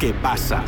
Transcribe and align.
¿Qué 0.00 0.14
pasa? 0.14 0.64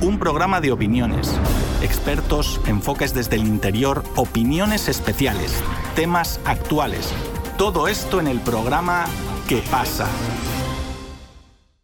Un 0.00 0.18
programa 0.18 0.60
de 0.60 0.72
opiniones, 0.72 1.38
expertos, 1.82 2.60
enfoques 2.66 3.14
desde 3.14 3.36
el 3.36 3.46
interior, 3.46 4.02
opiniones 4.16 4.88
especiales, 4.88 5.62
temas 5.94 6.40
actuales. 6.44 7.12
Todo 7.56 7.86
esto 7.86 8.18
en 8.18 8.26
el 8.26 8.40
programa 8.40 9.04
¿Qué 9.48 9.62
pasa? 9.70 10.08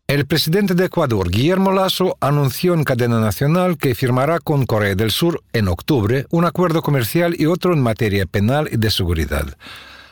El 0.09 0.27
presidente 0.27 0.75
de 0.75 0.87
Ecuador, 0.87 1.31
Guillermo 1.31 1.71
Lasso, 1.71 2.17
anunció 2.21 2.75
en 2.75 2.83
cadena 2.83 3.21
nacional 3.21 3.79
que 3.79 3.95
firmará 3.95 4.41
con 4.41 4.67
Corea 4.67 4.97
del 4.97 5.13
Sur 5.13 5.45
en 5.53 5.69
octubre 5.69 6.27
un 6.31 6.47
acuerdo 6.47 6.83
comercial 6.83 7.37
y 7.39 7.47
otro 7.47 7.75
en 7.75 7.81
materia 7.81 8.27
penal 8.27 8.69
y 8.73 8.77
de 8.77 8.91
seguridad. 8.91 9.57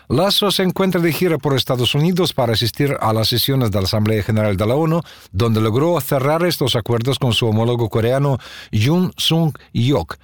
Lasso 0.08 0.52
se 0.52 0.62
encuentra 0.62 1.00
de 1.00 1.12
gira 1.12 1.36
por 1.36 1.56
Estados 1.56 1.94
Unidos 1.94 2.32
para 2.32 2.52
asistir 2.52 2.96
a 3.00 3.12
las 3.12 3.28
sesiones 3.28 3.72
de 3.72 3.78
la 3.78 3.86
Asamblea 3.86 4.22
General 4.22 4.56
de 4.56 4.66
la 4.66 4.76
ONU, 4.76 5.00
donde 5.32 5.60
logró 5.60 6.00
cerrar 6.00 6.44
estos 6.44 6.76
acuerdos 6.76 7.18
con 7.18 7.32
su 7.32 7.46
homólogo 7.48 7.88
coreano 7.88 8.38
Yoon 8.70 9.12
Sung-yok. 9.16 10.16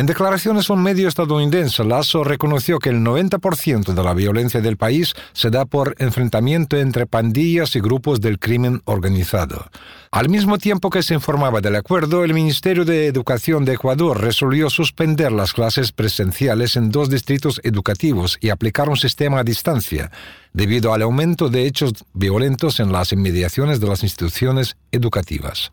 En 0.00 0.06
declaraciones 0.06 0.70
a 0.70 0.72
un 0.72 0.82
medio 0.82 1.08
estadounidense, 1.08 1.84
Lasso 1.84 2.24
reconoció 2.24 2.78
que 2.78 2.88
el 2.88 3.00
90% 3.00 3.92
de 3.92 4.02
la 4.02 4.14
violencia 4.14 4.62
del 4.62 4.78
país 4.78 5.12
se 5.34 5.50
da 5.50 5.66
por 5.66 5.94
enfrentamiento 5.98 6.78
entre 6.78 7.04
pandillas 7.04 7.76
y 7.76 7.80
grupos 7.80 8.22
del 8.22 8.38
crimen 8.38 8.80
organizado. 8.86 9.66
Al 10.10 10.30
mismo 10.30 10.56
tiempo 10.56 10.88
que 10.88 11.02
se 11.02 11.12
informaba 11.12 11.60
del 11.60 11.76
acuerdo, 11.76 12.24
el 12.24 12.32
Ministerio 12.32 12.86
de 12.86 13.08
Educación 13.08 13.66
de 13.66 13.74
Ecuador 13.74 14.18
resolvió 14.18 14.70
suspender 14.70 15.32
las 15.32 15.52
clases 15.52 15.92
presenciales 15.92 16.76
en 16.76 16.90
dos 16.90 17.10
distritos 17.10 17.60
educativos 17.62 18.38
y 18.40 18.48
aplicar 18.48 18.88
un 18.88 18.96
sistema 18.96 19.40
a 19.40 19.44
distancia, 19.44 20.10
debido 20.54 20.94
al 20.94 21.02
aumento 21.02 21.50
de 21.50 21.66
hechos 21.66 21.92
violentos 22.14 22.80
en 22.80 22.90
las 22.90 23.12
inmediaciones 23.12 23.80
de 23.80 23.88
las 23.88 24.02
instituciones 24.02 24.78
educativas. 24.92 25.70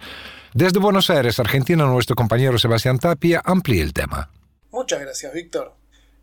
Desde 0.58 0.80
Buenos 0.80 1.12
Aires, 1.12 1.38
Argentina, 1.38 1.86
nuestro 1.86 2.16
compañero 2.16 2.58
Sebastián 2.58 2.98
Tapia 2.98 3.44
amplía 3.46 3.84
el 3.84 3.94
tema. 3.94 4.32
Muchas 4.72 5.00
gracias, 5.00 5.32
Víctor. 5.32 5.76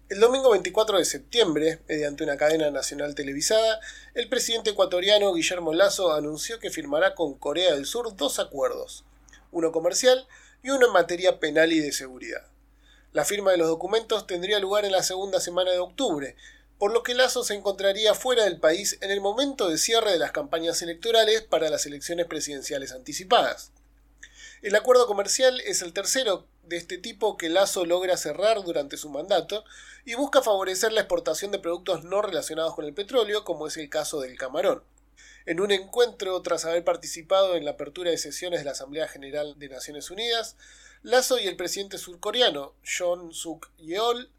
El 0.09 0.19
domingo 0.19 0.51
24 0.51 0.99
de 0.99 1.05
septiembre, 1.05 1.79
mediante 1.87 2.25
una 2.25 2.37
cadena 2.37 2.69
nacional 2.73 3.15
televisada, 3.15 3.79
el 4.13 4.29
presidente 4.29 4.71
ecuatoriano 4.71 5.33
Guillermo 5.33 5.73
Lasso 5.73 6.13
anunció 6.13 6.59
que 6.59 6.71
firmará 6.71 7.15
con 7.15 7.35
Corea 7.35 7.77
del 7.77 7.87
Sur 7.87 8.17
dos 8.17 8.41
acuerdos, 8.41 9.05
uno 9.53 9.71
comercial 9.71 10.27
y 10.65 10.71
uno 10.71 10.89
en 10.89 10.93
materia 10.93 11.39
penal 11.39 11.73
y 11.73 11.79
de 11.79 11.93
seguridad. 11.93 12.43
La 13.13 13.25
firma 13.25 13.53
de 13.53 13.59
los 13.59 13.69
documentos 13.69 14.27
tendría 14.27 14.59
lugar 14.59 14.85
en 14.85 14.91
la 14.91 15.05
segunda 15.05 15.39
semana 15.39 15.71
de 15.71 15.79
octubre, 15.79 16.35
por 16.81 16.93
lo 16.93 17.05
que 17.05 17.15
Lasso 17.15 17.45
se 17.45 17.55
encontraría 17.55 18.15
fuera 18.15 18.43
del 18.43 18.59
país 18.59 18.99
en 19.01 19.13
el 19.13 19.21
momento 19.21 19.69
de 19.69 19.79
cierre 19.79 20.11
de 20.11 20.19
las 20.19 20.33
campañas 20.33 20.83
electorales 20.83 21.43
para 21.43 21.71
las 21.71 21.87
elecciones 21.87 22.27
presidenciales 22.27 22.91
anticipadas. 22.91 23.71
El 24.65 24.77
acuerdo 24.77 25.07
comercial 25.07 25.61
es 25.61 25.83
el 25.83 25.93
tercero 25.93 26.47
de 26.63 26.79
este 26.79 26.97
tipo 26.97 27.37
que 27.37 27.51
Lazo 27.51 27.85
logra 27.85 28.17
cerrar 28.17 28.65
durante 28.65 28.97
su 28.97 29.11
mandato 29.11 29.63
y 30.07 30.15
busca 30.15 30.41
favorecer 30.41 30.91
la 30.91 31.03
exportación 31.03 31.51
de 31.51 31.59
productos 31.59 32.05
no 32.05 32.23
relacionados 32.23 32.75
con 32.75 32.87
el 32.87 32.95
petróleo, 32.95 33.45
como 33.45 33.67
es 33.67 33.77
el 33.77 33.91
caso 33.91 34.23
del 34.23 34.39
camarón. 34.39 34.83
En 35.45 35.61
un 35.61 35.71
encuentro 35.71 36.41
tras 36.41 36.65
haber 36.65 36.83
participado 36.83 37.57
en 37.57 37.67
la 37.67 37.73
apertura 37.73 38.11
de 38.11 38.17
sesiones 38.17 38.61
de 38.61 38.65
la 38.65 38.71
Asamblea 38.71 39.07
General 39.07 39.55
de 39.59 39.69
Naciones 39.69 40.11
Unidas, 40.11 40.57
Lazo 41.03 41.39
y 41.39 41.47
el 41.47 41.57
presidente 41.57 41.99
surcoreano, 41.99 42.73
John 42.87 43.35
Suk 43.35 43.71
Yeol, 43.77 44.31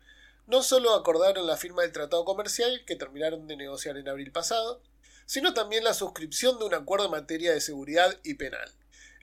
no 0.48 0.64
solo 0.64 0.96
acordaron 0.96 1.46
la 1.46 1.56
firma 1.56 1.84
del 1.84 1.92
tratado 1.92 2.26
comercial 2.26 2.84
que 2.88 2.96
terminaron 2.96 3.46
de 3.46 3.58
negociar 3.58 3.96
en 3.98 4.09
abril 4.09 4.31
pasado, 4.31 4.81
sino 5.28 5.53
también 5.53 5.84
la 5.84 5.94
suscripción 5.94 6.58
de 6.58 6.66
un 6.66 6.73
acuerdo 6.73 7.06
en 7.06 7.12
materia 7.12 7.53
de 7.53 7.62
seguridad 7.62 8.18
y 8.23 8.34
penal. 8.34 8.73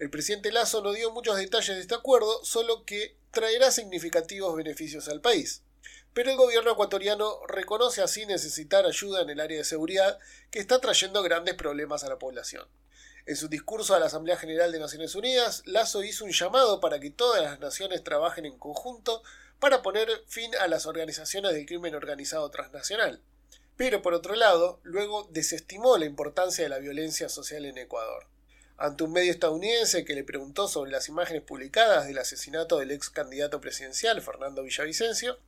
El 0.02 0.10
presidente 0.10 0.50
Lazo 0.50 0.82
no 0.82 0.92
dio 0.92 1.12
muchos 1.12 1.36
detalles 1.36 1.76
de 1.76 1.80
este 1.80 1.94
acuerdo, 1.94 2.44
solo 2.44 2.84
que 2.84 3.14
traerá 3.30 3.70
significativos 3.70 4.56
beneficios 4.56 5.06
al 5.06 5.20
país. 5.20 5.62
Pero 6.12 6.32
el 6.32 6.36
gobierno 6.36 6.72
ecuatoriano 6.72 7.46
reconoce 7.46 8.02
así 8.02 8.26
necesitar 8.26 8.84
ayuda 8.84 9.22
en 9.22 9.30
el 9.30 9.38
área 9.38 9.58
de 9.58 9.64
seguridad 9.64 10.18
que 10.50 10.58
está 10.58 10.80
trayendo 10.80 11.22
grandes 11.22 11.54
problemas 11.54 12.02
a 12.02 12.08
la 12.08 12.18
población. 12.18 12.66
En 13.26 13.36
su 13.36 13.46
discurso 13.46 13.94
a 13.94 14.00
la 14.00 14.06
Asamblea 14.06 14.36
General 14.36 14.72
de 14.72 14.80
Naciones 14.80 15.14
Unidas, 15.14 15.62
Lazo 15.66 16.02
hizo 16.02 16.24
un 16.24 16.32
llamado 16.32 16.80
para 16.80 16.98
que 16.98 17.10
todas 17.10 17.40
las 17.40 17.60
naciones 17.60 18.02
trabajen 18.02 18.44
en 18.44 18.58
conjunto 18.58 19.22
para 19.60 19.82
poner 19.82 20.08
fin 20.26 20.50
a 20.56 20.66
las 20.66 20.86
organizaciones 20.86 21.52
del 21.52 21.64
crimen 21.64 21.94
organizado 21.94 22.50
transnacional. 22.50 23.22
Pero 23.76 24.02
por 24.02 24.14
otro 24.14 24.34
lado, 24.34 24.80
luego 24.82 25.28
desestimó 25.30 25.96
la 25.96 26.06
importancia 26.06 26.64
de 26.64 26.70
la 26.70 26.78
violencia 26.78 27.28
social 27.28 27.66
en 27.66 27.78
Ecuador 27.78 28.26
ante 28.76 29.04
un 29.04 29.12
medio 29.12 29.30
estadounidense 29.30 30.04
que 30.04 30.14
le 30.14 30.24
preguntó 30.24 30.68
sobre 30.68 30.90
las 30.90 31.08
imágenes 31.08 31.42
publicadas 31.42 32.06
del 32.06 32.18
asesinato 32.18 32.78
del 32.78 32.90
ex 32.90 33.10
candidato 33.10 33.60
presidencial 33.60 34.20
Fernando 34.22 34.62
Villavicencio, 34.62 35.38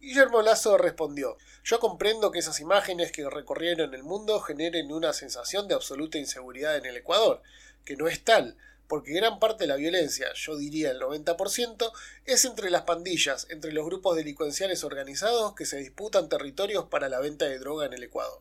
Guillermo 0.00 0.42
Lazo 0.42 0.76
respondió 0.76 1.36
Yo 1.64 1.80
comprendo 1.80 2.30
que 2.30 2.38
esas 2.38 2.60
imágenes 2.60 3.12
que 3.12 3.28
recorrieron 3.28 3.94
el 3.94 4.02
mundo 4.02 4.40
generen 4.40 4.92
una 4.92 5.12
sensación 5.12 5.68
de 5.68 5.74
absoluta 5.74 6.18
inseguridad 6.18 6.76
en 6.76 6.86
el 6.86 6.96
Ecuador, 6.96 7.42
que 7.84 7.96
no 7.96 8.06
es 8.06 8.22
tal, 8.22 8.56
porque 8.88 9.12
gran 9.12 9.38
parte 9.40 9.64
de 9.64 9.68
la 9.68 9.76
violencia, 9.76 10.28
yo 10.34 10.56
diría 10.56 10.90
el 10.90 11.00
90%, 11.00 11.92
es 12.24 12.44
entre 12.44 12.70
las 12.70 12.82
pandillas, 12.82 13.46
entre 13.50 13.72
los 13.72 13.84
grupos 13.84 14.16
delincuenciales 14.16 14.84
organizados 14.84 15.54
que 15.54 15.66
se 15.66 15.78
disputan 15.78 16.28
territorios 16.28 16.84
para 16.86 17.08
la 17.08 17.20
venta 17.20 17.46
de 17.46 17.58
droga 17.58 17.86
en 17.86 17.94
el 17.94 18.04
Ecuador. 18.04 18.40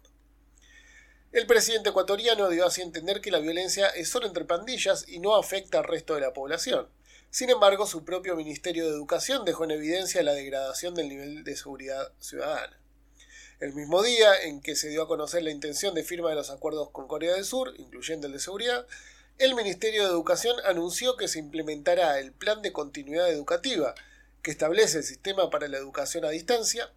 El 1.36 1.48
presidente 1.48 1.90
ecuatoriano 1.90 2.48
dio 2.48 2.66
así 2.66 2.80
a 2.80 2.86
entender 2.86 3.20
que 3.20 3.30
la 3.30 3.40
violencia 3.40 3.90
es 3.90 4.08
solo 4.08 4.26
entre 4.26 4.46
pandillas 4.46 5.04
y 5.06 5.20
no 5.20 5.36
afecta 5.36 5.80
al 5.80 5.84
resto 5.84 6.16
de 6.16 6.22
la 6.22 6.32
población. 6.32 6.88
Sin 7.30 7.50
embargo, 7.50 7.86
su 7.86 8.06
propio 8.06 8.38
Ministerio 8.38 8.86
de 8.86 8.92
Educación 8.92 9.44
dejó 9.44 9.66
en 9.66 9.72
evidencia 9.72 10.24
la 10.24 10.32
degradación 10.32 10.96
del 10.96 11.10
nivel 11.10 11.44
de 11.44 11.58
seguridad 11.58 12.14
ciudadana. 12.22 12.80
El 13.60 13.74
mismo 13.74 14.02
día 14.02 14.44
en 14.44 14.62
que 14.62 14.78
se 14.78 14.88
dio 14.88 15.04
a 15.04 15.08
conocer 15.10 15.44
la 15.44 15.52
intención 15.52 15.94
de 15.94 16.06
firma 16.06 16.30
de 16.30 16.36
los 16.36 16.52
acuerdos 16.52 16.92
con 16.92 17.06
Corea 17.06 17.34
del 17.34 17.44
Sur, 17.44 17.74
incluyendo 17.76 18.28
el 18.28 18.34
de 18.34 18.40
seguridad, 18.40 18.88
el 19.38 19.56
Ministerio 19.56 20.06
de 20.06 20.12
Educación 20.12 20.56
anunció 20.64 21.18
que 21.18 21.28
se 21.28 21.40
implementará 21.40 22.18
el 22.18 22.32
Plan 22.32 22.62
de 22.62 22.72
Continuidad 22.72 23.30
Educativa, 23.30 23.94
que 24.42 24.52
establece 24.52 25.00
el 25.00 25.04
sistema 25.04 25.50
para 25.50 25.68
la 25.68 25.80
educación 25.80 26.24
a 26.24 26.30
distancia, 26.30 26.94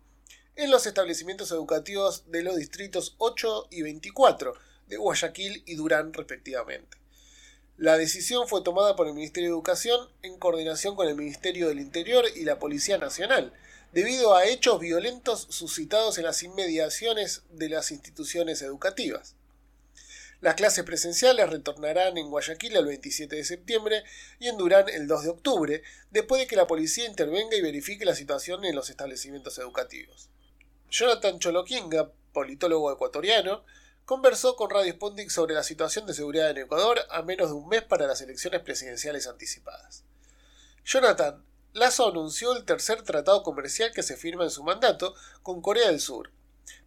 en 0.59 0.73
los 0.73 0.87
establecimientos 0.87 1.53
educativos 1.53 2.25
de 2.27 2.43
los 2.43 2.57
distritos 2.57 3.15
8 3.19 3.69
y 3.71 3.83
24 3.83 4.55
de 4.89 4.97
Guayaquil 4.97 5.63
y 5.67 5.77
Durán 5.77 6.13
respectivamente. 6.13 6.99
La 7.77 7.97
decisión 7.97 8.49
fue 8.49 8.65
tomada 8.65 8.97
por 8.97 9.07
el 9.07 9.15
Ministerio 9.15 9.51
de 9.51 9.55
Educación 9.55 10.09
en 10.23 10.37
coordinación 10.37 10.97
con 10.97 11.07
el 11.07 11.15
Ministerio 11.15 11.69
del 11.69 11.79
Interior 11.79 12.25
y 12.35 12.43
la 12.43 12.59
Policía 12.59 12.99
Nacional, 12.99 13.53
debido 13.93 14.35
a 14.35 14.47
hechos 14.47 14.81
violentos 14.81 15.47
suscitados 15.49 16.19
en 16.19 16.25
las 16.25 16.43
inmediaciones 16.43 17.43
de 17.51 17.69
las 17.69 17.93
instituciones 17.93 18.61
educativas. 18.61 19.37
Las 20.41 20.57
clases 20.57 20.83
presenciales 20.83 21.51
retornarán 21.51 22.19
en 22.19 22.31
Guayaquil 22.31 22.75
el 22.77 22.87
27 22.87 23.37
de 23.37 23.45
septiembre 23.45 24.03
y 24.41 24.49
en 24.49 24.57
Durán 24.57 24.89
el 24.89 25.07
2 25.07 25.23
de 25.23 25.31
octubre, 25.31 25.83
después 26.11 26.41
de 26.41 26.49
que 26.49 26.57
la 26.57 26.67
policía 26.67 27.07
intervenga 27.07 27.57
y 27.57 27.63
verifique 27.63 28.05
la 28.05 28.17
situación 28.17 28.65
en 28.65 28.75
los 28.75 28.91
establecimientos 28.91 29.57
educativos. 29.59 30.31
Jonathan 30.91 31.39
Choloquinga, 31.39 32.11
politólogo 32.33 32.91
ecuatoriano, 32.91 33.63
conversó 34.07 34.57
con 34.57 34.71
Radio 34.71 34.93
Sputnik 34.95 35.29
sobre 35.29 35.55
la 35.55 35.63
situación 35.63 36.07
de 36.07 36.15
seguridad 36.15 36.51
en 36.51 36.59
Ecuador 36.59 37.01
a 37.11 37.21
menos 37.23 37.49
de 37.49 37.55
un 37.55 37.69
mes 37.69 37.83
para 37.83 38.07
las 38.07 38.23
elecciones 38.23 38.63
presidenciales 38.63 39.27
anticipadas. 39.27 40.05
Jonathan, 40.85 41.45
Lazo 41.75 42.09
anunció 42.09 42.57
el 42.57 42.65
tercer 42.65 43.03
tratado 43.03 43.43
comercial 43.43 43.93
que 43.93 44.03
se 44.03 44.17
firma 44.17 44.45
en 44.45 44.51
su 44.51 44.65
mandato 44.65 45.15
con 45.43 45.61
Corea 45.61 45.89
del 45.89 46.01
Sur, 46.01 46.31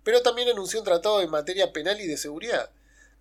pero 0.03 0.23
también 0.23 0.49
anunció 0.49 0.79
un 0.79 0.85
tratado 0.85 1.21
en 1.21 1.29
materia 1.29 1.71
penal 1.71 2.01
y 2.01 2.07
de 2.07 2.17
seguridad. 2.17 2.71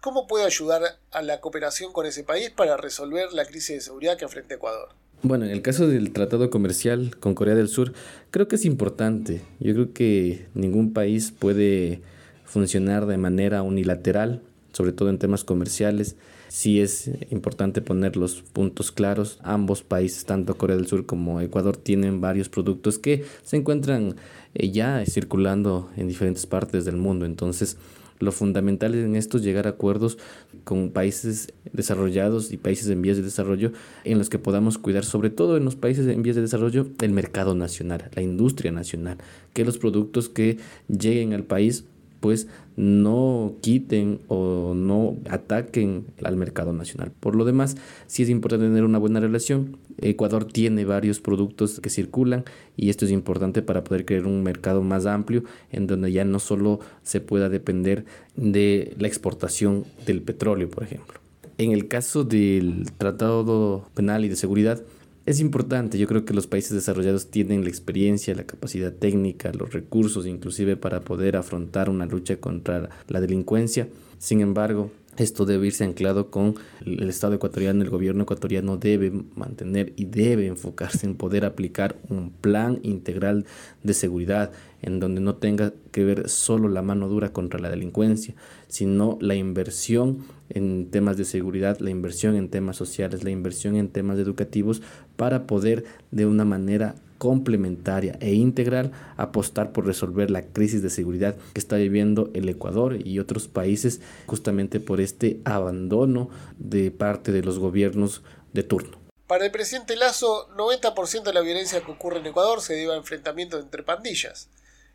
¿Cómo 0.01 0.27
puede 0.27 0.47
ayudar 0.47 0.99
a 1.11 1.21
la 1.21 1.43
cooperación 1.43 1.93
con 1.93 2.07
ese 2.07 2.25
país 2.25 2.51
para 2.51 2.79
resolver 2.79 3.35
la 3.35 3.45
crisis 3.45 3.77
de 3.77 3.81
seguridad 3.83 4.17
que 4.17 4.25
enfrenta 4.25 4.55
Ecuador? 4.55 4.95
Bueno, 5.23 5.45
en 5.45 5.51
el 5.51 5.61
caso 5.61 5.87
del 5.87 6.13
tratado 6.13 6.49
comercial 6.49 7.15
con 7.21 7.35
Corea 7.35 7.55
del 7.55 7.69
Sur, 7.69 7.93
creo 8.31 8.49
que 8.49 8.57
es 8.57 8.65
importante. 8.65 9.43
Yo 9.61 9.75
creo 9.75 9.93
que 9.93 10.47
ningún 10.55 10.95
país 10.95 11.31
puede 11.31 12.01
funcionar 12.47 13.05
de 13.05 13.19
manera 13.19 13.63
unilateral, 13.63 14.41
sobre 14.73 14.93
todo 14.93 15.11
en 15.11 15.19
temas 15.19 15.45
comerciales. 15.45 16.17
Sí 16.49 16.81
es 16.81 17.11
importante 17.29 17.83
poner 17.83 18.17
los 18.17 18.41
puntos 18.41 18.91
claros. 18.93 19.39
Ambos 19.43 19.83
países, 19.83 20.25
tanto 20.25 20.57
Corea 20.57 20.77
del 20.77 20.87
Sur 20.87 21.05
como 21.05 21.43
Ecuador, 21.43 21.77
tienen 21.77 22.23
varios 22.23 22.49
productos 22.49 22.99
que 22.99 23.25
se 23.43 23.59
encuentran 23.59 24.17
eh, 24.55 24.71
ya 24.71 25.05
circulando 25.05 25.91
en 25.99 26.09
diferentes 26.09 26.47
partes 26.47 26.87
del 26.87 26.97
mundo. 26.97 27.27
Entonces, 27.27 27.77
lo 28.21 28.33
fundamental 28.33 28.95
en 28.95 29.17
esto 29.17 29.39
es 29.39 29.43
llegar 29.43 29.67
a 29.67 29.71
acuerdos 29.71 30.19
con 30.65 30.91
países 30.91 31.53
desarrollados 31.73 32.53
y 32.53 32.59
países 32.59 32.89
en 32.89 33.03
vías 33.03 33.17
de 33.17 33.23
desarrollo 33.23 33.73
en 34.05 34.19
los 34.19 34.29
que 34.29 34.39
podamos 34.39 34.79
cuidar, 34.79 35.05
sobre 35.05 35.31
todo 35.31 35.57
en 35.57 35.65
los 35.65 35.75
países 35.75 36.07
en 36.07 36.23
vías 36.23 36.37
de 36.37 36.43
desarrollo, 36.43 36.87
el 37.01 37.13
mercado 37.13 37.55
nacional, 37.55 38.11
la 38.15 38.23
industria 38.23 38.71
nacional, 38.71 39.19
que 39.55 39.65
los 39.65 39.79
productos 39.79 40.29
que 40.29 40.59
lleguen 40.89 41.33
al 41.33 41.45
país 41.45 41.85
pues 42.21 42.47
no 42.77 43.57
quiten 43.61 44.21
o 44.29 44.75
no 44.75 45.17
ataquen 45.29 46.07
al 46.23 46.37
mercado 46.37 46.73
nacional. 46.73 47.13
Por 47.19 47.35
lo 47.35 47.45
demás, 47.45 47.77
sí 48.07 48.23
es 48.23 48.29
importante 48.29 48.67
tener 48.67 48.85
una 48.85 48.99
buena 48.99 49.21
relación. 49.21 49.79
Ecuador 49.99 50.45
tiene 50.45 50.85
varios 50.85 51.21
productos 51.21 51.81
que 51.81 51.91
circulan 51.91 52.45
y 52.77 52.91
esto 52.91 53.05
es 53.05 53.11
importante 53.11 53.63
para 53.63 53.85
poder 53.85 54.05
crear 54.05 54.27
un 54.27 54.43
mercado 54.43 54.83
más 54.83 55.07
amplio 55.07 55.45
en 55.73 55.87
donde 55.87 56.13
ya 56.13 56.25
no 56.25 56.39
solo 56.39 56.81
se 57.03 57.21
pueda 57.21 57.49
depender 57.49 58.05
de 58.37 58.95
la 58.99 59.09
exportación 59.09 59.85
del 60.07 60.23
petróleo, 60.23 60.71
por 60.71 60.85
ejemplo. 60.85 61.21
En 61.59 61.73
el 61.73 61.89
caso 61.89 62.25
del 62.25 62.87
Tratado 62.97 63.87
Penal 63.95 64.25
y 64.25 64.31
de 64.31 64.37
Seguridad, 64.37 64.83
es 65.31 65.41
importante, 65.41 65.99
yo 65.99 66.07
creo 66.07 66.25
que 66.25 66.35
los 66.35 66.47
países 66.47 66.73
desarrollados 66.73 67.31
tienen 67.31 67.63
la 67.63 67.69
experiencia, 67.69 68.35
la 68.35 68.45
capacidad 68.45 68.93
técnica, 68.93 69.53
los 69.53 69.73
recursos 69.73 70.27
inclusive 70.27 70.77
para 70.77 71.01
poder 71.01 71.37
afrontar 71.37 71.89
una 71.89 72.07
lucha 72.07 72.37
contra 72.37 72.91
la 73.09 73.21
delincuencia. 73.21 73.89
Sin 74.19 74.41
embargo, 74.41 74.91
esto 75.17 75.45
debe 75.45 75.67
irse 75.67 75.85
anclado 75.85 76.31
con 76.31 76.55
el 76.85 77.09
Estado 77.09 77.35
ecuatoriano, 77.35 77.83
el 77.83 77.91
gobierno 77.91 78.23
ecuatoriano 78.23 78.77
debe 78.77 79.13
mantener 79.35 79.93
y 79.97 80.07
debe 80.07 80.47
enfocarse 80.47 81.07
en 81.07 81.17
poder 81.17 81.45
aplicar 81.45 81.97
un 82.09 82.31
plan 82.31 82.79
integral 82.83 83.45
de 83.83 83.95
seguridad 83.95 84.53
en 84.83 85.01
donde 85.01 85.21
no 85.21 85.35
tenga 85.37 85.75
que 85.91 86.05
ver 86.05 86.29
solo 86.29 86.69
la 86.69 86.83
mano 86.83 87.09
dura 87.09 87.33
contra 87.33 87.61
la 87.61 87.69
delincuencia, 87.71 88.35
sino 88.69 89.19
la 89.21 89.35
inversión 89.35 90.25
en 90.49 90.91
temas 90.91 91.17
de 91.17 91.25
seguridad, 91.25 91.79
la 91.81 91.91
inversión 91.91 92.35
en 92.37 92.49
temas 92.49 92.77
sociales, 92.77 93.25
la 93.25 93.31
inversión 93.31 93.77
en 93.77 93.89
temas 93.89 94.19
educativos 94.19 94.81
para 95.17 95.47
poder 95.47 95.85
de 96.11 96.27
una 96.27 96.45
manera 96.45 96.95
complementaria 97.21 98.17
e 98.19 98.33
integral 98.33 98.93
apostar 99.19 99.73
por 99.73 99.85
resolver 99.85 100.31
la 100.31 100.41
crisis 100.41 100.81
de 100.83 100.89
seguridad 100.89 101.37
que 101.53 101.61
está 101.61 101.77
viviendo 101.77 102.31
el 102.33 102.49
Ecuador 102.49 102.97
y 103.07 103.19
otros 103.19 103.47
países 103.47 104.01
justamente 104.25 104.81
por 104.81 105.03
este 105.03 105.43
abandono 105.45 106.31
de 106.59 106.91
parte 106.91 107.31
de 107.31 107.43
los 107.43 107.59
gobiernos 107.59 108.23
de 108.55 108.63
turno. 108.63 108.99
Para 109.27 109.45
el 109.45 109.51
presidente 109.51 109.97
Lazo, 109.97 110.49
90% 110.57 111.23
de 111.25 111.35
la 111.35 111.43
violencia 111.43 111.83
que 111.83 111.93
ocurre 111.93 112.21
en 112.21 112.27
Ecuador 112.27 112.63
se 112.63 112.73
debe 112.73 112.95
a 112.95 112.97
enfrentamientos 112.97 113.63
entre 113.63 113.83
pandillas. 113.83 114.49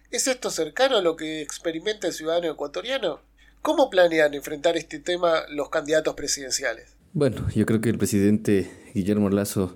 ¿Es 0.09 0.25
esto 0.27 0.49
cercano 0.49 0.97
a 0.97 1.03
lo 1.03 1.15
que 1.15 1.43
experimenta 1.43 2.07
el 2.07 2.13
ciudadano 2.13 2.51
ecuatoriano? 2.51 3.19
¿Cómo 3.61 3.91
planean 3.91 4.33
enfrentar 4.33 4.77
este 4.77 4.97
tema 4.97 5.43
los 5.49 5.69
candidatos 5.69 6.15
presidenciales? 6.15 6.95
Bueno, 7.13 7.47
yo 7.53 7.67
creo 7.67 7.81
que 7.81 7.89
el 7.89 7.99
presidente 7.99 8.71
Guillermo 8.95 9.29
Lazo 9.29 9.75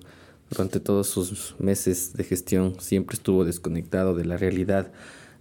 durante 0.50 0.80
todos 0.80 1.08
sus 1.08 1.56
meses 1.60 2.14
de 2.14 2.24
gestión 2.24 2.76
siempre 2.80 3.16
estuvo 3.16 3.46
desconectado 3.46 4.16
de 4.16 4.26
la 4.26 4.38
realidad 4.38 4.92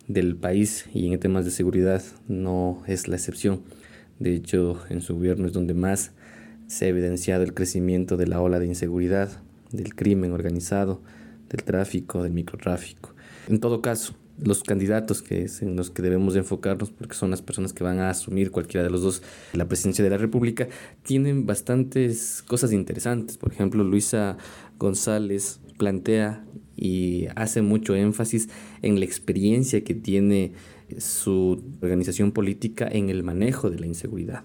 del 0.06 0.36
país 0.36 0.86
y 0.92 1.12
en 1.12 1.18
temas 1.18 1.44
de 1.44 1.50
seguridad 1.50 2.02
no 2.28 2.82
es 2.86 3.08
la 3.08 3.16
excepción. 3.16 3.62
De 4.18 4.34
hecho, 4.34 4.80
en 4.88 5.00
su 5.00 5.14
gobierno 5.14 5.46
es 5.46 5.52
donde 5.52 5.74
más 5.74 6.12
se 6.66 6.86
ha 6.86 6.88
evidenciado 6.88 7.42
el 7.42 7.54
crecimiento 7.54 8.16
de 8.16 8.26
la 8.26 8.40
ola 8.40 8.58
de 8.58 8.66
inseguridad, 8.66 9.30
del 9.72 9.94
crimen 9.94 10.32
organizado, 10.32 11.00
del 11.48 11.62
tráfico, 11.62 12.22
del 12.22 12.32
microtráfico. 12.32 13.14
En 13.48 13.60
todo 13.60 13.80
caso, 13.80 14.14
los 14.42 14.62
candidatos 14.62 15.22
que 15.22 15.42
es 15.42 15.62
en 15.62 15.76
los 15.76 15.90
que 15.90 16.02
debemos 16.02 16.36
enfocarnos, 16.36 16.90
porque 16.90 17.14
son 17.14 17.30
las 17.30 17.42
personas 17.42 17.72
que 17.72 17.84
van 17.84 17.98
a 17.98 18.10
asumir 18.10 18.50
cualquiera 18.50 18.84
de 18.84 18.90
los 18.90 19.02
dos 19.02 19.22
la 19.52 19.66
presidencia 19.66 20.04
de 20.04 20.10
la 20.10 20.18
República, 20.18 20.68
tienen 21.02 21.46
bastantes 21.46 22.42
cosas 22.46 22.72
interesantes. 22.72 23.36
Por 23.36 23.52
ejemplo, 23.52 23.84
Luisa 23.84 24.36
González 24.78 25.60
plantea 25.76 26.44
y 26.76 27.26
hace 27.34 27.62
mucho 27.62 27.94
énfasis 27.94 28.48
en 28.82 28.98
la 28.98 29.04
experiencia 29.04 29.82
que 29.82 29.94
tiene 29.94 30.52
su 30.98 31.62
organización 31.82 32.32
política 32.32 32.88
en 32.90 33.10
el 33.10 33.22
manejo 33.22 33.70
de 33.70 33.80
la 33.80 33.86
inseguridad. 33.86 34.44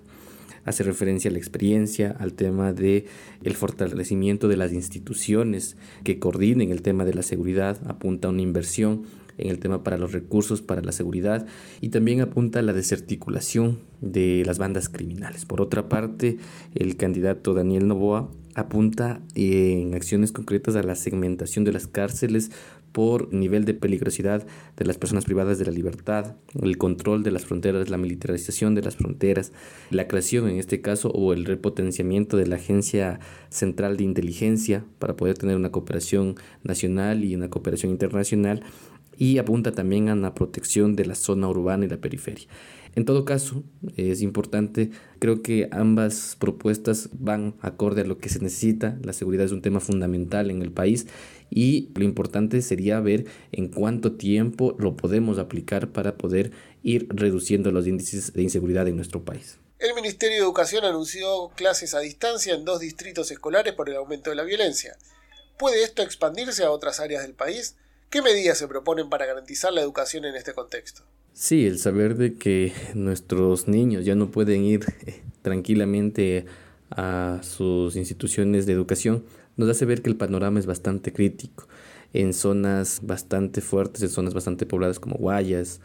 Hace 0.66 0.84
referencia 0.84 1.30
a 1.30 1.34
la 1.34 1.40
experiencia, 1.40 2.16
al 2.20 2.34
tema 2.34 2.72
de 2.72 3.06
el 3.44 3.54
fortalecimiento 3.54 4.48
de 4.48 4.56
las 4.56 4.72
instituciones 4.72 5.76
que 6.06 6.20
coordinen 6.20 6.72
el 6.72 6.82
tema 6.82 7.04
de 7.04 7.14
la 7.14 7.22
seguridad, 7.22 7.80
apunta 7.86 8.30
a 8.30 8.32
una 8.32 8.42
inversión 8.42 9.04
en 9.38 9.50
el 9.50 9.60
tema 9.60 9.84
para 9.84 9.98
los 9.98 10.12
recursos, 10.12 10.62
para 10.62 10.82
la 10.82 10.92
seguridad 10.92 11.46
y 11.82 11.90
también 11.90 12.22
apunta 12.22 12.60
a 12.60 12.64
la 12.64 12.74
desarticulación 12.74 13.80
de 14.02 14.44
las 14.46 14.58
bandas 14.58 14.90
criminales. 14.90 15.46
Por 15.46 15.62
otra 15.62 15.90
parte, 15.90 16.38
el 16.76 16.98
candidato 16.98 17.54
Daniel 17.54 17.88
Novoa 17.88 18.30
apunta 18.56 19.22
en 19.36 19.96
acciones 19.96 20.32
concretas 20.32 20.76
a 20.76 20.84
la 20.84 20.96
segmentación 20.96 21.64
de 21.64 21.74
las 21.74 21.88
cárceles 21.88 22.52
por 22.94 23.34
nivel 23.34 23.66
de 23.66 23.74
peligrosidad 23.74 24.46
de 24.78 24.86
las 24.86 24.98
personas 24.98 25.26
privadas 25.26 25.58
de 25.58 25.66
la 25.66 25.72
libertad, 25.72 26.36
el 26.62 26.78
control 26.78 27.24
de 27.24 27.32
las 27.32 27.44
fronteras, 27.44 27.90
la 27.90 27.98
militarización 27.98 28.76
de 28.76 28.84
las 28.84 28.96
fronteras, 28.96 29.52
la 29.90 30.08
creación 30.08 30.48
en 30.48 30.58
este 30.60 30.80
caso 30.80 31.10
o 31.10 31.34
el 31.34 31.46
repotenciamiento 31.46 32.38
de 32.38 32.46
la 32.46 32.56
Agencia 32.56 33.20
Central 33.50 33.98
de 33.98 34.04
Inteligencia 34.04 34.86
para 35.00 35.18
poder 35.18 35.38
tener 35.38 35.56
una 35.56 35.72
cooperación 35.72 36.36
nacional 36.64 37.26
y 37.26 37.36
una 37.36 37.50
cooperación 37.50 37.92
internacional 37.92 38.64
y 39.18 39.38
apunta 39.38 39.72
también 39.72 40.10
a 40.10 40.16
la 40.16 40.34
protección 40.34 40.96
de 40.96 41.06
la 41.06 41.16
zona 41.16 41.48
urbana 41.48 41.86
y 41.86 41.90
la 41.90 41.98
periferia. 41.98 42.48
En 42.96 43.06
todo 43.06 43.26
caso, 43.26 43.64
es 43.98 44.22
importante, 44.22 44.92
creo 45.18 45.42
que 45.42 45.68
ambas 45.72 46.36
propuestas 46.38 47.10
van 47.14 47.56
acorde 47.62 48.02
a 48.02 48.06
lo 48.06 48.20
que 48.20 48.30
se 48.30 48.40
necesita. 48.40 49.00
La 49.02 49.14
seguridad 49.14 49.46
es 49.46 49.52
un 49.52 49.64
tema 49.64 49.80
fundamental 49.80 50.52
en 50.52 50.62
el 50.62 50.72
país 50.72 51.08
y 51.50 51.90
lo 51.96 52.04
importante 52.04 52.62
sería 52.62 53.00
ver 53.00 53.26
en 53.52 53.70
cuánto 53.70 54.14
tiempo 54.14 54.76
lo 54.78 54.96
podemos 54.96 55.40
aplicar 55.40 55.92
para 55.92 56.18
poder 56.18 56.52
ir 56.84 57.08
reduciendo 57.10 57.72
los 57.72 57.88
índices 57.88 58.34
de 58.34 58.44
inseguridad 58.44 58.88
en 58.88 58.96
nuestro 58.96 59.24
país. 59.24 59.58
El 59.80 59.96
Ministerio 59.96 60.38
de 60.38 60.44
Educación 60.44 60.86
anunció 60.86 61.50
clases 61.56 61.96
a 61.96 62.00
distancia 62.00 62.54
en 62.54 62.64
dos 62.64 62.80
distritos 62.80 63.32
escolares 63.32 63.74
por 63.74 63.90
el 63.90 63.96
aumento 63.96 64.30
de 64.30 64.36
la 64.36 64.44
violencia. 64.44 64.96
¿Puede 65.58 65.84
esto 65.84 66.04
expandirse 66.04 66.64
a 66.64 66.72
otras 66.72 67.00
áreas 67.00 67.24
del 67.24 67.34
país? 67.34 67.76
¿Qué 68.14 68.22
medidas 68.22 68.60
se 68.60 68.68
proponen 68.68 69.10
para 69.10 69.26
garantizar 69.26 69.74
la 69.74 69.82
educación 69.82 70.24
en 70.26 70.36
este 70.36 70.54
contexto? 70.54 71.02
Sí, 71.34 71.66
el 71.66 71.80
saber 71.80 72.16
de 72.16 72.36
que 72.36 72.72
nuestros 72.94 73.68
niños 73.68 74.06
ya 74.06 74.14
no 74.14 74.30
pueden 74.30 74.64
ir 74.66 74.86
eh, 75.08 75.24
tranquilamente 75.42 76.46
a 76.92 77.40
sus 77.42 77.96
instituciones 77.96 78.68
de 78.68 78.74
educación 78.74 79.26
nos 79.58 79.68
hace 79.68 79.86
ver 79.86 80.04
que 80.04 80.12
el 80.12 80.16
panorama 80.16 80.60
es 80.60 80.68
bastante 80.68 81.12
crítico 81.12 81.68
en 82.14 82.36
zonas 82.36 83.00
bastante 83.02 83.62
fuertes, 83.62 84.04
en 84.04 84.10
zonas 84.10 84.36
bastante 84.36 84.68
pobladas 84.68 85.00
como 85.00 85.16
Guayas, 85.16 85.82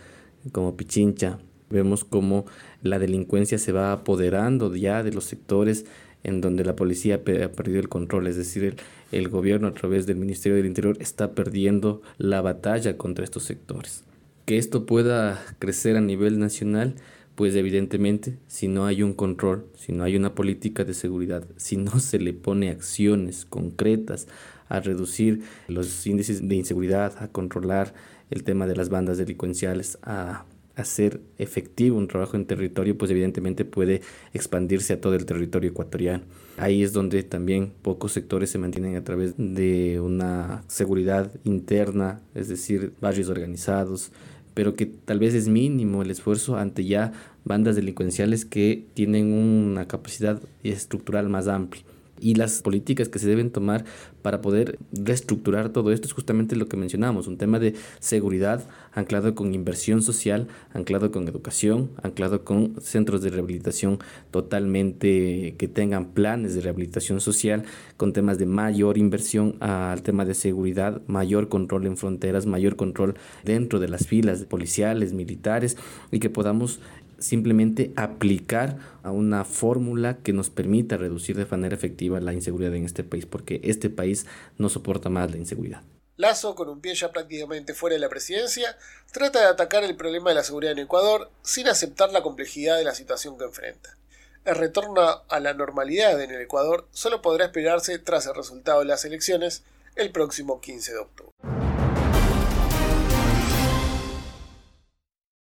como 0.53 0.77
Pichincha. 0.77 1.39
Vemos 1.71 2.05
como 2.05 2.45
la 2.83 2.99
delincuencia 2.99 3.57
se 3.57 3.73
va 3.73 3.93
apoderando 3.93 4.77
ya 4.77 5.03
de 5.03 5.13
los 5.13 5.25
sectores 5.25 5.87
en 6.25 6.41
donde 6.41 6.65
la 6.65 6.77
policía 6.77 7.17
ha 7.17 7.53
perdido 7.53 7.81
el 7.81 7.89
control, 7.89 8.27
es 8.27 8.37
decir, 8.37 8.77
el, 9.13 9.29
gobierno 9.29 9.69
a 9.69 9.75
través 9.75 10.07
del 10.07 10.17
Ministerio 10.17 10.57
del 10.57 10.67
Interior 10.67 10.97
está 11.01 11.33
perdiendo 11.33 12.03
la 12.19 12.41
batalla 12.41 12.97
contra 12.97 13.25
estos 13.25 13.45
sectores. 13.45 14.05
Que 14.45 14.59
esto 14.59 14.87
pueda 14.87 15.41
crecer 15.59 15.97
a 15.97 16.01
nivel 16.01 16.39
nacional, 16.39 16.95
pues 17.35 17.55
evidentemente 17.55 18.39
si 18.49 18.67
no 18.67 18.87
hay 18.87 19.03
un 19.03 19.15
control, 19.15 19.67
si 19.77 19.93
no 19.93 20.05
hay 20.05 20.17
una 20.17 20.35
política 20.35 20.85
de 20.85 20.95
seguridad, 20.95 21.45
si 21.57 21.77
no 21.77 22.01
se 22.01 22.19
le 22.19 22.33
pone 22.33 22.71
acciones 22.71 23.45
concretas 23.45 24.27
a 24.69 24.81
reducir 24.81 25.43
los 25.69 26.07
índices 26.07 26.47
de 26.47 26.57
inseguridad, 26.57 27.23
a 27.23 27.29
controlar 27.29 27.95
el 28.31 28.43
tema 28.43 28.67
de 28.67 28.77
las 28.77 28.89
bandas 28.89 29.19
delincuenciales, 29.19 29.99
a 30.03 30.45
hacer 30.79 31.21
efectivo 31.39 31.99
un 31.99 32.07
trabajo 32.07 32.37
en 32.37 32.47
territorio, 32.47 32.97
pues 32.97 33.11
evidentemente 33.11 33.65
puede 33.65 34.01
expandirse 34.33 34.93
a 34.95 35.01
todo 35.01 35.15
el 35.15 35.27
territorio 35.27 35.71
ecuatoriano. 35.71 36.23
Ahí 36.57 36.83
es 36.83 36.93
donde 36.93 37.23
también 37.25 37.73
pocos 37.83 38.13
sectores 38.13 38.51
se 38.51 38.59
mantienen 38.59 38.97
a 38.97 39.05
través 39.05 39.35
de 39.37 40.01
una 40.01 40.63
seguridad 40.69 41.33
interna, 41.45 42.21
es 42.35 42.49
decir, 42.49 42.93
barrios 43.01 43.29
organizados, 43.29 44.13
pero 44.55 44.75
que 44.75 44.87
tal 44.87 45.19
vez 45.19 45.35
es 45.35 45.49
mínimo 45.49 46.03
el 46.03 46.11
esfuerzo 46.11 46.57
ante 46.57 46.85
ya 46.85 47.13
bandas 47.45 47.77
delincuenciales 47.77 48.45
que 48.45 48.87
tienen 48.95 49.33
una 49.33 49.89
capacidad 49.89 50.41
estructural 50.63 51.29
más 51.29 51.49
amplia 51.49 51.83
y 52.21 52.35
las 52.35 52.63
políticas 52.63 53.09
que 53.09 53.19
se 53.19 53.29
deben 53.29 53.51
tomar 53.51 53.85
para 54.23 54.41
poder 54.41 54.79
reestructurar 54.93 55.71
todo 55.71 55.93
esto 55.93 56.07
es 56.07 56.13
justamente 56.13 56.57
lo 56.57 56.69
que 56.69 56.77
mencionamos, 56.77 57.27
un 57.27 57.39
tema 57.39 57.59
de 57.59 57.75
seguridad 58.01 58.67
anclado 58.93 59.35
con 59.35 59.55
inversión 59.55 60.03
social, 60.03 60.49
anclado 60.73 61.11
con 61.11 61.29
educación, 61.29 61.91
anclado 62.03 62.45
con 62.45 62.75
centros 62.81 63.23
de 63.23 63.31
rehabilitación 63.31 63.99
totalmente 64.31 65.55
que 65.57 65.69
tengan 65.69 66.07
planes 66.07 66.55
de 66.55 66.61
rehabilitación 66.61 67.21
social, 67.21 67.65
con 67.97 68.13
temas 68.13 68.39
de 68.39 68.47
mayor 68.47 68.99
inversión 68.99 69.57
al 69.61 70.03
tema 70.03 70.25
de 70.25 70.35
seguridad, 70.35 71.03
mayor 71.07 71.49
control 71.49 71.87
en 71.87 71.97
fronteras, 71.97 72.47
mayor 72.47 72.77
control 72.77 73.15
dentro 73.45 73.79
de 73.79 73.89
las 73.89 74.07
filas 74.07 74.45
policiales, 74.45 75.13
militares 75.13 75.77
y 76.11 76.19
que 76.19 76.31
podamos 76.31 76.81
simplemente 77.19 77.93
aplicar 77.97 78.79
a 79.03 79.11
una 79.11 79.45
fórmula 79.45 80.19
que 80.19 80.33
nos 80.33 80.51
permita 80.51 80.97
reducir 80.97 81.37
de 81.37 81.47
manera 81.47 81.75
efectiva 81.75 82.21
la 82.21 82.33
inseguridad 82.33 82.75
en 82.75 82.85
este 82.85 83.05
país, 83.05 83.27
porque 83.27 83.61
este 83.65 83.91
país 83.91 84.27
no 84.57 84.69
soporta 84.69 85.09
más 85.09 85.31
la 85.31 85.39
inseguridad. 85.39 85.83
Lazo, 86.17 86.57
con 86.57 86.69
un 86.69 86.81
pie 86.81 86.95
ya 86.95 87.13
prácticamente 87.13 87.75
fuera 87.75 87.95
de 87.95 88.01
la 88.01 88.09
presidencia, 88.09 88.77
trata 89.13 89.39
de 89.41 89.47
atacar 89.47 89.85
el 89.85 89.97
problema 89.97 90.31
de 90.31 90.35
la 90.35 90.43
seguridad 90.43 90.73
en 90.73 90.81
Ecuador 90.81 91.31
sin 91.43 91.69
aceptar 91.69 92.11
la 92.13 92.23
complejidad 92.23 92.77
de 92.77 92.85
la 92.85 92.95
situación 92.95 93.39
que 93.39 93.45
enfrenta. 93.45 93.97
El 94.45 94.57
retorno 94.57 95.23
a 95.29 95.41
la 95.41 95.55
normalidad 95.55 96.21
en 96.21 96.31
el 96.31 96.41
Ecuador 96.41 96.89
solo 96.91 97.23
podrá 97.23 97.45
esperarse 97.45 97.99
tras 97.99 98.27
el 98.27 98.35
resultado 98.35 98.81
de 98.81 98.87
las 98.87 99.05
elecciones 99.05 99.63
el 99.95 100.11
próximo 100.11 100.61
15 100.61 100.93
de 100.93 100.99
octubre. 100.99 101.58